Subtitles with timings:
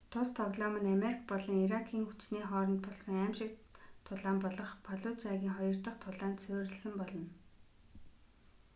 [0.13, 3.59] тус тоглоом нь америк болон иракийн хүчний хооронд болсон аймшигт
[4.05, 7.27] тулаан болох фаллужагийн хоёр дах тулаанд суурьласан болно